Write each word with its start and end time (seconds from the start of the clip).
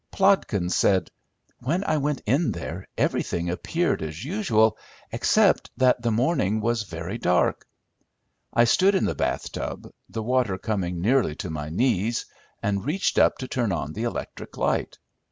Plodkins 0.11 0.73
said, 0.75 1.11
"When 1.59 1.83
I 1.83 1.97
went 1.97 2.21
in 2.25 2.53
there 2.53 2.87
everything 2.97 3.51
appeared 3.51 4.01
as 4.01 4.25
usual, 4.25 4.75
except 5.11 5.69
that 5.77 6.01
the 6.01 6.09
morning 6.09 6.59
was 6.59 6.81
very 6.81 7.19
dark. 7.19 7.67
I 8.51 8.63
stood 8.63 8.95
in 8.95 9.05
the 9.05 9.13
bath 9.13 9.51
tub, 9.51 9.87
the 10.09 10.23
water 10.23 10.57
coming 10.57 11.01
nearly 11.01 11.35
to 11.35 11.51
my 11.51 11.69
knees, 11.69 12.25
and 12.63 12.83
reached 12.83 13.19
up 13.19 13.37
to 13.37 13.47
turn 13.47 13.71
on 13.71 13.93
the 13.93 14.05
electric 14.05 14.57
light. 14.57 14.97